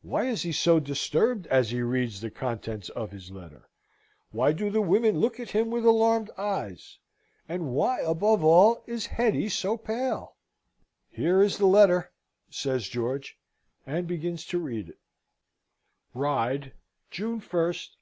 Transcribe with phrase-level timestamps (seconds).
[0.00, 3.68] Why is he so disturbed, as he reads the contents of his letter?
[4.32, 6.98] Why do the women look at him with alarmed eyes?
[7.48, 10.34] And why, above all, is Hetty so pale?
[11.12, 12.10] "Here is the letter,"
[12.50, 13.38] says George,
[13.86, 14.98] and begins to read it:
[16.12, 16.72] "RYDE,
[17.12, 17.92] June 1, 1758.